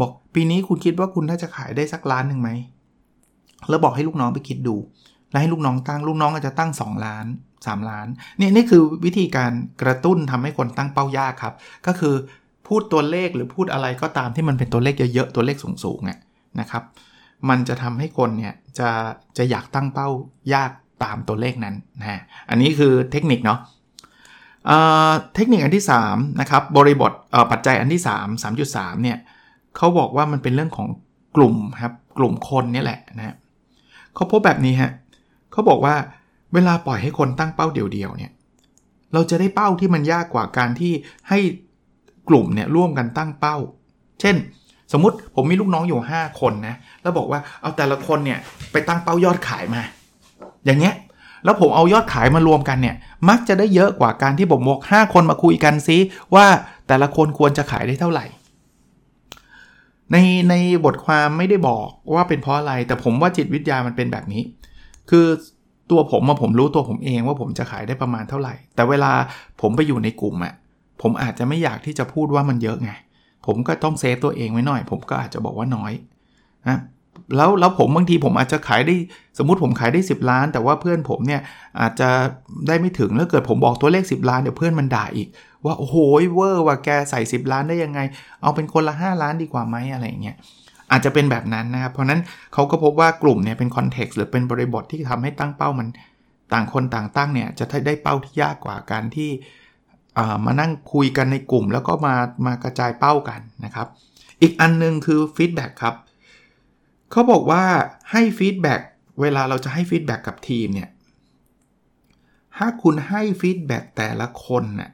[0.00, 2.50] บอกปีนี้คุณคิดว่าคุณน่าจะขายได้สักล้านหนึ่งไหม
[3.68, 4.76] แล้วบอกให้ลูกน้องไปคิดดู
[5.30, 8.06] แล้วให้ลูกน้องตั้งลูกน้องอาจจะตั้ง 2 ล้าน 3 ล้าน
[8.40, 11.54] นี่นี่คือวิธีการกระตุ้นทำให้คนตั้งเป้ายากครับ
[11.86, 12.14] ก็คือ
[12.66, 16.82] พูดตัวเลขหรือพูดอะไรก็ตามที่มันเป็นตัวเลขเยอะๆตัวเลขสูงๆนะครับ
[17.48, 18.88] มันจะทำให้คนเนี่ยจะ
[19.36, 20.08] จะอยากตั้งเป้า
[20.54, 20.70] ยาก
[21.04, 23.58] ตามตัวเลขนั้นนะอันนี้คือเทคนิคเนาะ
[25.34, 27.12] เทคนิคอันที่3นะครับบริบท
[27.50, 29.18] ปัจจัยอันที่ 3 3.3เนี่ย
[29.76, 30.88] เขาบอกว่ามันเป็นเรื่องของ
[31.36, 33.36] กลุ่มครับกลุ่มคนนี่แหละนะ
[34.14, 34.90] เขาพบแบบนี้ฮะ
[35.52, 35.94] เขาบอกว่า
[36.54, 38.32] เวลาปล่อยให้คนตั้งเป้าเดี่ยวๆเนี่ย
[39.12, 40.92] เราจะได้เป้าที่มันยากกว่าการที่
[41.28, 41.38] ให้
[42.28, 43.56] กลุ่มเนี่ยร่วมกันตั้งเป้า
[44.20, 44.36] เช่น
[44.92, 48.38] สมมติผมมีลูกน้องอยู่ 5 คนนะแล้วบอกว่าเอาแต่ละคนเนี่ย
[48.72, 49.82] ไปตั้งเป้ายอดขายมา
[50.66, 50.94] อย่างเงี้ย
[51.44, 52.96] แล้วผมเอายอดขายมารวมกันเนี่ย
[53.28, 55.96] มักจะได้เยอะกว่าการที่ผมบอก5คนมาคุยกันซิ
[56.34, 56.46] ว่า
[56.88, 58.26] แต่ละคนควรจะขายได้เท่าไหร่
[60.14, 60.18] ใน
[60.50, 64.42] ในบทความไม่ได้บอกว่าเป็นเพราะอะไร แต่ผมว่าจิตวิทยามันเป็นแบบนี้
[65.10, 65.26] คือ
[65.90, 69.12] ตัวผมมาผมรู้ตัวผมเองว่าผมจะขายได้ประมาณเท่าไหร่ แต่เวลา
[69.60, 70.54] ผมไปอยู่ในกลุ่มอะ
[71.02, 72.92] ผมอาจจะไม่อยากที่จะพูดว่ามันเยอะไง
[73.46, 75.92] ผมก็ต้อง save ตัวเองไว้หน่อย ผมก็อาจจะบอกว่าน้อย
[76.68, 76.78] นะ
[77.36, 78.96] แล้วแล้วผมบางทีผมอาจจะขายได้
[79.38, 81.40] สมมติผมขายได้ 10 ล้าน แต่ว่าเพื่อนผมเนี่ย
[81.80, 82.08] อาจจะ
[82.68, 85.28] ได้ไม่ถึงแล้วเกิดผมบอกตัวเลข 10 ล้านเดี๋ยวเพื่อนมันด่าอีก
[85.64, 85.96] ว่าโอ้โห
[86.34, 88.00] เวอร์ว่ะแกใส่ 10 ล้านได้ยังไง
[88.42, 90.36] เอาเป็นคนละ 5 ล้านดีกว่าไหมอะไรเงี้ย
[90.90, 92.20] อาจจะเป็นแบบนั้นนะครับเพราะนั้น
[92.52, 95.88] เขาก็พบว่ากลุ่มเนี่ยเป็น context หรือเป็นบริบทที่ทำให้ตั้งเป้ามัน
[96.52, 99.30] ต่างคนต่างตั้งเนี่ยจะได้เป้าที่ยากกว่าการที่
[100.44, 102.14] มานั่งคุยกันในกลุ่มแล้วก็มา
[102.46, 103.86] มากระจายเป้ากันนะครับ
[104.42, 105.94] อีกอันนึงคือ feedback ครับ
[107.14, 107.62] เขาบอกว่า
[108.12, 108.80] ให้ feedback
[109.20, 110.88] เวลาเราจะให้ feedback กับทีมเนี่ย
[112.56, 114.90] ถ้าคุณให้ feedback แต่ละคนน่ะ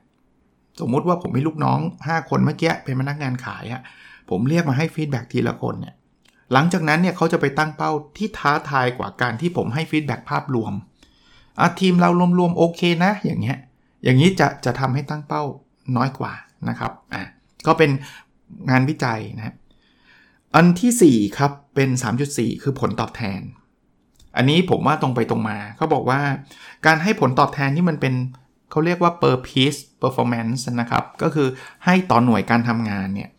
[0.81, 3.83] สมมุติว่าผมมีลูกน้อง 5 คนเมื่อกี้เป็นพนักงานขายอะ
[4.31, 5.95] ผมเรียกมาให้ feedback ทีละคนเนี่ย
[6.53, 10.73] หลังจากนั้นเนี่ยเขาจะไปตั้งเป้าที่ท้าทายกว่าการที่ผมให้ฟีดแบ็กภาพรวม
[11.61, 13.59] อาทีมเรารวมๆโอเคนะ อย่างเงี้ย
[14.05, 15.43] อย่างนี้จะจะทำให้ตั้งเป้า
[15.97, 16.33] น้อยกว่า
[16.69, 17.23] นะครับ อะ
[17.67, 17.91] ก็เป็น
[18.71, 19.55] งานวิจัยนะ
[20.55, 21.91] อันที่ 4 ครับ เป็น
[22.27, 23.41] 3.4 คือผลตอบแทน
[24.37, 26.21] อันนี้ผมว่าตรงไปตรงมาเขาบอกว่า
[26.87, 28.15] การให้ผลตอบแทนที่มันเป็น
[28.71, 31.49] เขาเรียกว่า per piece performance นะครับ ก็คือ
[31.85, 33.31] ให้ต่อหน่วยการทำงานเนี่ย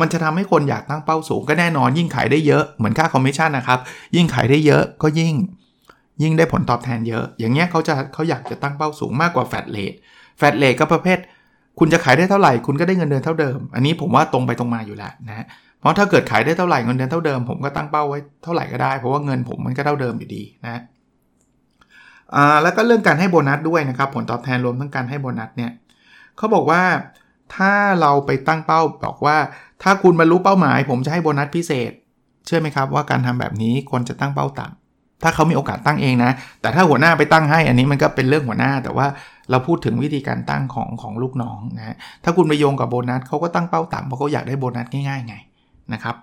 [0.00, 3.78] มันจะทำให้คนอยากตั้งเป้าสูงก็แน่นอนยิ่งขายได้เยอะเหมือนค่าคอมมิชชั่นนะครับ
[4.16, 5.34] ยิ่งขายได้เยอะก็ยิ่ง
[6.22, 9.92] ยิ่งได้ผลตอบแทนเยอะ อย่างเงี้ยเขาจะเขาอยากจะตั้งเป้าสูงมากกว่า flat rate
[10.38, 11.18] flat rate ก็ประเภท
[11.78, 15.46] คุณจะขายได้เท่าไหร่ คุณก็ได้เงินเดือนเท่าเดิม อันนี้ผมว่าตรงไปตรงมาอยู่แล้วนะ
[15.86, 20.82] เพราะถ้าเกิดขายได้เท่าไหร่เงินเดือนเท่าเดิมผมก็ตั้งเป้าไว้เท่าไหร่ก็ได้ เพราะว่าเงินผมมันก็เท่าเดิมอยู่ดีนะ
[22.34, 25.70] อ่าแล้วก็เรื่องการให้โบนัสด้วยนะครับผลตอบแทนรวมทั้งการให้โบนัสเนี่ย
[26.36, 26.82] เขาบอกว่า
[27.56, 29.36] ถ้าเราไปตั้งเป้าบอกว่า
[29.82, 31.92] ถ้าคุณบรรลุเป้าหมาย ผมจะให้โบนัสพิเศษ
[32.46, 39.06] เชื่อไหมครับว่าการทำแบบนี้คนจะตั้งเป้าต่ำถ้าเขามีโอกาสตั้งเองนะ แต่ถ้าหัวหน้าไปตั้งให้อันนี้มันก็เป็นเรื่องหัวหน้า แต่ว่า
[39.50, 45.36] เราพูดถึงวิธีการตั้งของของลูกน้องนะถ้าคุณไปโยงกับโบนัสเขาก็ตั้งเป้าต่ำเพราะเขาอยากได้โบนัสง่ายๆไง
[45.92, 46.16] นะครับ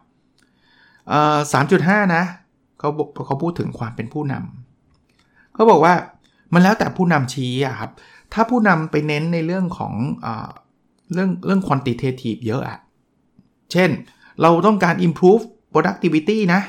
[1.53, 2.23] สามจุดห้านะ
[2.79, 2.89] เขา
[3.25, 5.93] เขาพูดถึงความเป็นผู้นำเขาบอกว่า
[6.53, 7.91] มันแล้วแต่ผู้นำชี้อะครับ
[8.33, 9.93] ถ้าผู้นำไปเน้นในเรื่องของ
[10.25, 10.27] อ
[11.13, 12.79] เรื่องเรื่อง quantitative เยอะอะ
[13.71, 13.89] เช่น
[14.41, 16.61] เราต้องการ improve productivity นะ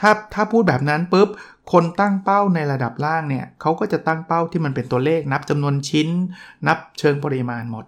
[0.00, 1.28] ถ้าถ้าพูดแบบนั้นปุ๊บ
[1.72, 6.08] คนตั้งเป้าในระดับล่างเนี่ยเขาก็จะตั้งเป้าที่มันเป็นตัวเลข นับจำนวนชิ้น
[6.66, 7.84] นับเชิงปริมาณหมด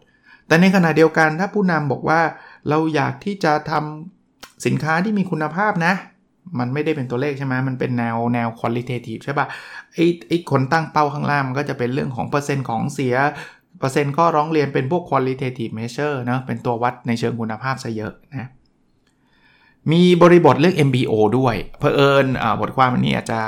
[0.47, 2.21] แต่ในขณะเดียวกันถ้าผู้นำบอกว่า
[2.69, 5.95] เราอยากที่จะทำสินค้าที่มีคุณภาพนะ
[6.59, 9.47] มันไม่ได้เป็นตัวเลขใช่ไหมมันเป็นแนวแนว qualitative ใช่ปะ่ะ
[9.95, 13.15] ไอ้ไอ้คนตั้งเป้าข้างล่างมันก็จะเป็นเรื่องของเปอร์เซ็นต์ของเสีย
[13.79, 18.49] เปอร์เซ็นต์ข้อร้องเรียนเป็นพวก qualitative measure นะเป็นตัววัดในเชิงคุณภาพซะเยอะนะ
[19.93, 22.27] มีบริบทเรื่อง MBO ด้วยเพอเอิญ
[22.61, 23.41] บทความอันนี้อาจจะ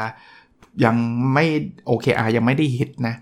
[0.84, 0.96] ยัง
[1.34, 1.44] ไม่
[1.88, 3.14] OKR ยังไม่ได้ฮิตนะ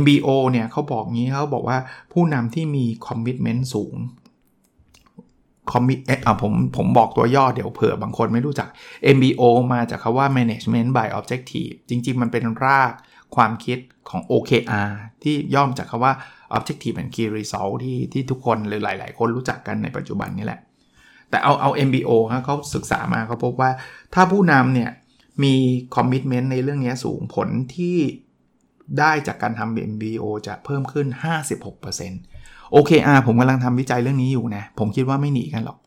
[0.00, 1.78] MBO เนี่ยเขาบอกงี้เขาบอกว่า
[2.12, 3.94] ผู้นำที่มีคอมมิชเมนต์สูง
[5.72, 8.68] คอมมิตอะผมผมบอกตัวย่อเดี๋ยวเผื่อบางคนไม่รู้จัก
[9.16, 12.92] MBO มาจากคาว่า management by objective จริง ๆ มันเป็นราก
[13.36, 13.78] ความคิด
[14.10, 14.90] ของ OKR
[15.22, 16.12] ที่ย่อมจากคาว่า
[16.56, 20.60] objective and key result ที่ที่ทุกคนหรือหลาย ๆ คนรู้จักกันในปัจจุบันนี่แหละ
[21.30, 23.70] แต่เอาเอา MBO ครับเขาศึกษามาเขาพบว่า
[24.14, 24.90] ถ้าผู้นำเนี่ย
[25.42, 25.54] มี
[25.94, 27.96] คอมมิชเมนต์ในเรื่องนี้สูงผลที่
[28.98, 31.06] ได้จากการทำ MBO จะเพิ่มขึ้น
[31.74, 32.35] 56%
[32.74, 35.78] OKR ผมกำลังทำวิจัยเรื่องนี้อยู่นะ ผมคิดว่าไม่หนีกันหรอก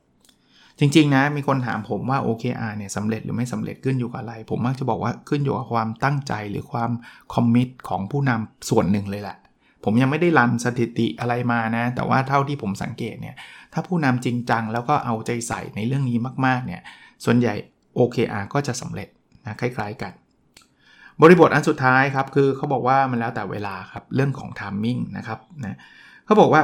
[0.79, 6.91] จริงๆนะ มีคนถามผมว่า OKR เนี่ยสำเร็จหรือไม่สำเร็จขึ้นอยู่กับอะไร ผมมักจะบอกว่าขึ้นอยู่กับความตั้งใจหรือความ
[7.33, 9.37] คอมมิตของผู้นำส่วนหนึ่งเลยแหละ
[9.83, 13.35] ผมยังไม่ได้รันสถิติอะไรมานะ แต่ว่าเท่าที่ผมสังเกตเนี่ย
[13.73, 16.81] ถ้าผู้นำจริงจัง แล้วก็เอาใจใส่ในเรื่องนี้มากๆเนี่ย
[17.25, 17.53] ส่วนใหญ่
[17.97, 19.07] OKR ก็จะสำเร็จ
[19.45, 20.13] นะคล้ายๆกัน
[21.21, 25.77] บริบทอันสุดท้ายครับ คือเขาบอกว่ามันแล้วแต่เวลาครับ เรื่องของทามมิ่งนะครับนะ
[26.29, 26.63] เขาบอกว่า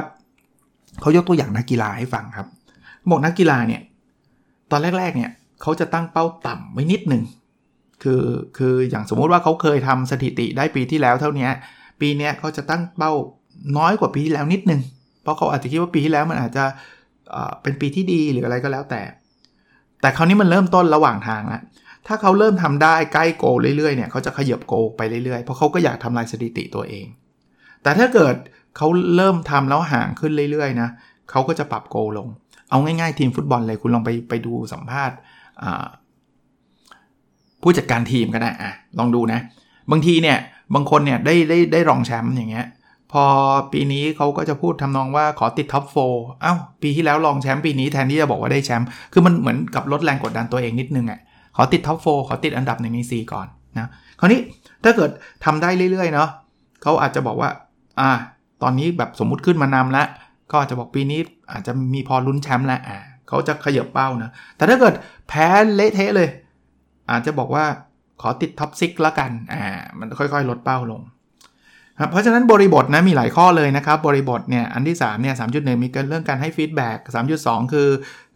[1.00, 2.46] เขายกตัวอย่างนักกีฬาให้ฟังครับ
[3.10, 3.82] บอกนักกีฬาเนี่ย
[4.70, 5.30] ตอนแรกๆเนี่ย
[5.62, 7.22] เขาจะตั้งเป้าต่ำไว้นิดหนึ่ง
[8.02, 8.22] คือ
[8.58, 11.48] คืออย่างสมมุติว่าเขาเคยทำสถิติได้ปีที่แล้วเท่านี้
[12.00, 13.12] ปีนี้เขาจะตั้งเป้า
[13.78, 14.80] น้อยกว่าปีที่แล้วนิดหนึ่ง
[15.22, 16.64] เพราะเขาอาจจะคิดว่าปีที่แล้วมันอาจจะ
[17.62, 19.02] เป็นปีที่ดีหรืออะไรก็แล้วแต่
[20.00, 21.62] แต่คราวนี้มันเริ่มต้นระหว่างทางแล้ว
[22.06, 23.44] ถ้าเขาเริ่มทำได้ใกล้โก
[23.76, 27.06] เรื่อยๆเนี่ยเขาจะขยับโกไปเรื่อยๆเพราะเขาก็อยากทำลายสถิติตัวเอง
[27.82, 28.34] แต่ถ้าเกิด
[28.76, 30.88] เขาเริ่มทำแล้วห่างขึ้นเรื่อยๆนะ
[31.30, 32.28] เขาก็จะปรับโกลง
[32.70, 35.16] เอาง่ายๆทีมฟุตบอลเลยคุณลองไปไปดูสัมภาษณ์
[37.62, 39.40] ผู้จัดการทีมก็ได้อะลองดูนะ
[39.90, 40.38] บางทีเนี่ย
[40.74, 42.66] บางคนเนี่ยได้ได้ได้รองแชมป์อย่างเงี้ย
[43.12, 43.24] พอ
[43.72, 45.96] ปีนี้เขาก็จะพูดทำนองว่าขอติดท็อปโฟ
[46.44, 51.20] อ้าวปีที่แล้วรองแชมป์ปีนี้แทนที่จะบอกว่าได้แชมป์คือมันเหมือนกับลดแรงกดดันตัวเองนิดนึงอะ่ะ
[51.56, 53.46] ขอติด top four ขอติดอันดับหนึ่งในสี่ก่อน
[53.78, 53.88] นะ
[54.20, 54.40] คราวนี้
[54.84, 55.10] ถ้าเกิด
[55.44, 56.28] ทำได้เรื่อยๆเนาะ
[56.82, 57.50] เขาอาจจะบอกว่า
[58.00, 58.10] อ่า
[58.62, 60.06] ตอนนี้แบบสมมุติขึ้นมานำแล้ว
[60.50, 61.20] ก็อาจจะบอกปีนี้
[61.52, 64.94] อาจจะมีพอลุ้นแชมป์แล้วอ่าเขาจะขยับเป้านะ แต่ถ้าเกิด
[65.28, 66.28] แพ้เละเทะเลย
[67.10, 67.64] อาจจะบอกว่า
[68.20, 69.62] ขอติด top six แล้วกันอ่า
[69.98, 71.02] มันค่อยๆ ลดเป้าลง
[72.10, 75.48] เพราะฉะนั้นบริบทนะมีหลายข้อเลยนะครับ บริบทเนี่ยอันที่3เนี่ยสาม
[75.82, 76.98] มีเรื่องการให้ feedback
[77.36, 77.88] 3.2คือ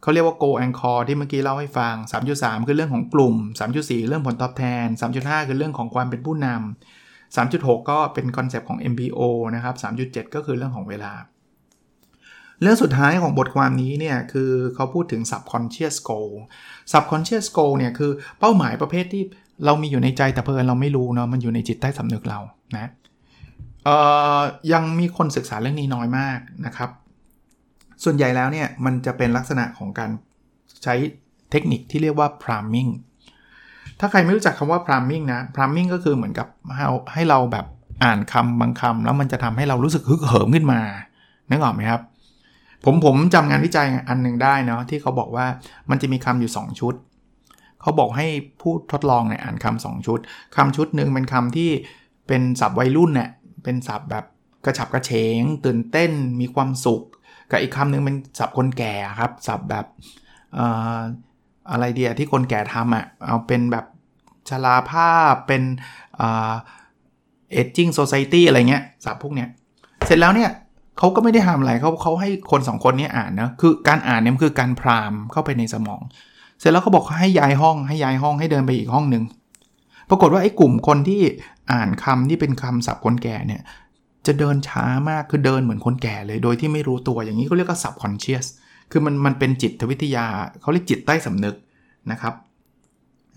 [0.03, 1.95] เขาเรียกว่า goal anchor ที่เมื่อกี้เล่าให้ฟัง
[2.31, 3.35] 3.3 คือเรื่องของกลุ่ม
[3.71, 4.87] 3.4 เรื่องผลตอบแทน
[5.19, 7.00] 3.5 คือเรื่องของความเป็นผู้นำ
[7.37, 9.21] 3.6 ก็เป็น concept ของ MBO
[9.55, 11.13] นะครับ 3.7 ก็คือเรื่องของเวลา
[12.63, 16.31] เรื่องสุดท้ายของบทความนี้เนี่ย คือเขาพูดถึง subconscious goal
[16.93, 19.25] subconscious goal เนี่ย คือเป้าหมายประเภทที่
[19.65, 22.41] เรามีอยู่ในใจแต่เพลินเราไม่รู้เนาะมันอยู่ในจิตใต้สำนึกเรา
[22.77, 22.91] นะ
[24.73, 26.91] ยังมีคนศึกษาเรื่องนี้น้อยมากนะครับ
[28.05, 30.11] ส่วนใหญ่แล้วเนี่ย มันจะเป็นลักษณะของการ
[30.85, 30.95] ใช้
[31.51, 32.91] เทคนิคที่เรียกว่า priming
[34.01, 36.47] ถ้าใครไม่รู้จักคำว่า priming นะ priming ก็คือเหมือนกับ
[37.13, 37.67] ให้เราแบบ
[38.05, 40.81] อ่านคำบางคำแล้วมันจะทำให้เรารู้สึกฮึกเหิมขึ้นมา
[41.51, 42.01] นึกออกไหมครับ
[42.85, 45.47] ผมผมจำงานวิจัยอันหนึ่งได้เนาะที่เขาบอกว่า
[45.91, 46.95] มันจะมีคำอยู่ 2 ชุด
[47.81, 48.27] เขาบอกให้
[48.61, 50.19] ผู้ทดลองเนี่ยอ่านคำสองชุด
[50.57, 51.71] คำชุดหนึ่งเป็นคำที่
[52.27, 53.31] เป็นศัพท์วัยรุ่นเนี่ย
[53.65, 54.25] เป็นศัพท์แบบ
[54.65, 56.11] กระฉับกระเฉง ตื่นเต้น
[56.41, 57.03] มีความสุข
[57.51, 59.87] กับอีกคำหนึ่งเป็นศัพท์คนแก่ครับศัพท์แบบ
[61.71, 63.87] อะไรเดียที่คนแก่ทำอะ่ะเอาเป็นแบบ
[64.51, 65.63] ชราภาพเป็น
[66.17, 69.49] เอจจิ้งโซซายตี้อะไรเงี้ยศัพท์พวกเนี้ย
[70.07, 70.51] เสร็จแล้วเนี่ย
[70.99, 76.01] เขาก็ไม่ได้ทำอะไรเขาเขาให้คนสองคนนี้อ่านนะคือการอ่านเนี่ยมันคือการพรามเข้าไปในสมอง
[76.61, 79.25] เสร็จแล้วเขาบอกให้ย้ายห้องให้ย้ายห้องให้เดินไปอีกห้องหนึ่ง
[80.11, 81.23] ปรากฏว่าไอ้กลุ่มคนที่
[81.73, 83.63] อ่านคำที่เป็นคำศัพท์คนแก่เนี่ย
[84.27, 88.47] จะเดินช้ามากคือเดินเหมือนคนแก่เลยโดยที่ไม่รู้ตัวอย่างนี้เขาเรียกว่า subconscious
[88.91, 90.27] คือมันมันเป็นจิตวิทยา
[90.61, 91.57] เขาเรียกจิตใต้สำนึก
[92.11, 92.35] นะครับ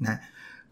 [0.08, 0.17] นะ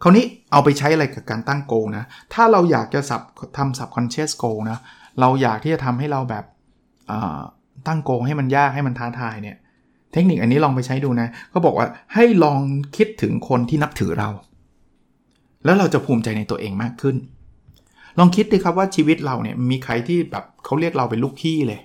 [0.03, 3.21] คราวนี้เอาไปใช้อะไรกับการตั้งโกนะ ถ้าเราอยากจะสับ
[3.57, 4.79] ทำ subconscious goal นะ
[5.19, 6.45] เราอยากที่จะทำให้เราแบบ
[7.87, 9.57] ตั้งโกให้มันยากให้มันท้าทายเนี่ย
[10.13, 12.59] เทคนิคอันนี้ลองไปใช้ดูนะเขาบอกว่าให้ลอง
[12.97, 14.29] คิดถึงคนที่นับถือเรา
[15.65, 17.15] แล้วเราจะภูมิใจในตัวเองมากขึ้น
[18.19, 21.79] ลองคิดดิครับว่าชีวิตเราเนี่ยมีใครที่แบบเขาเรียกเราเป็นลูกพี่เลย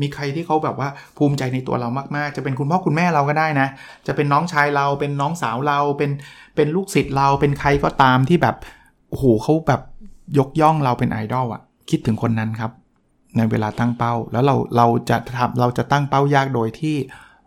[0.00, 3.68] มีใครที่เขาแบบว่าภูมิใจในตัวเรามากๆ จะเป็นคุณพ่อคุณแม่เราก็ได้นะ
[4.06, 6.10] จะเป็นน้องชายเราเป็นน้องสาวเราเป็น
[6.56, 8.56] เป็นลูกศิษย์เราเป็นใครก็ตามที่แบบ
[9.08, 9.82] โอ้โหเขาแบบ
[10.38, 12.72] ยกย่องเราเป็นไอดอลอะคิดถึงคนนั้นครับ
[13.36, 16.96] ในเวลาตั้งเป้า แล้วเราเราจะทำเราจะตั้งเป้ายากโดยที่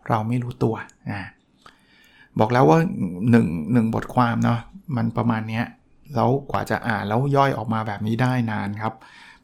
[0.08, 0.74] เราไม่รู้ตัว
[1.10, 1.20] อ่า
[2.38, 2.78] บอกแล้วว่า
[3.26, 4.58] 1 1บทความเนาะ
[4.96, 5.62] มันประมาณนี้
[6.14, 8.94] แล้วกว่าจะอ่านแล้วย่อยออกมาแบบนี้ได้นานครับ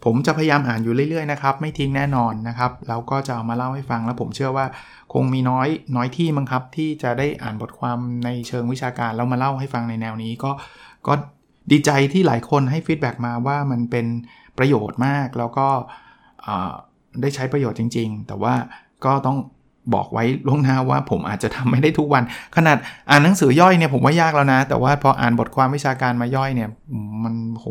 [0.04, 4.66] ผมจะพยายามอ่านอยู่เรื่อยๆนะครับไม่ทิ้งแน่นอนนะครับแล้วก็จะเอามาเล่าให้ฟังแล้วผมเชื่อว่า
[5.12, 10.50] คงมีน้อยน้อยที่มั้งครับที่จะได้อ่านบทความในเชิงวิชาการแล้วมาเล่าให้ฟังในแนวนี้ก็
[11.06, 11.12] ก็
[11.70, 14.06] ดีใจที่หลายคนให้ฟีดแบ็กมาว่ามันเป็น
[14.58, 15.68] ประโยชน์มากแล้วก็
[17.20, 18.54] ได้ใช้ประโยชน์จริง ๆ แต่ว่า
[19.04, 19.36] ก็ต้อง
[19.94, 22.22] บอกไว้ล่วงหน้าว่าผมอาจจะทำไม่ได้ทุกวัน
[22.56, 22.76] ขนาด
[23.10, 26.68] อ่านหนังสือย่อยเนี่ยผมว่ายากแล้วนะ แต่ว่าพออ่านบทความวิชาการมาย่อยเนี่ย
[27.24, 27.66] มันโห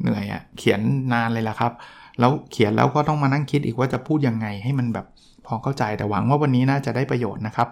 [0.00, 0.80] เหนื่อยอะเขียน
[1.12, 1.72] นานเลยล่ะครับ
[2.20, 5.06] แล้วเขียนแล้วก็ต้องมานั่งคิดอีกว่าจะพูดยังไงให้มันแบบ
[5.46, 7.68] พอเข้าใจแต่หวังว่าวันนี้น่าจะได้ประโยชน์นะครับ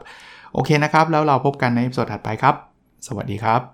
[0.54, 2.54] โอเคนะครับ แล้วเราพบกันในสดถัดไปครับ
[3.06, 3.73] สวัสดีครับ